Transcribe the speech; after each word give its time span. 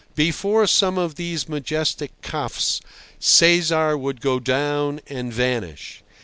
Before 0.15 0.65
some 0.65 0.97
of 0.97 1.13
these 1.13 1.47
majestic 1.47 2.23
cuffs 2.23 2.81
Cesar 3.19 3.95
would 3.95 4.19
go 4.19 4.39
down 4.39 4.99
and 5.05 5.31
vanish. 5.31 6.01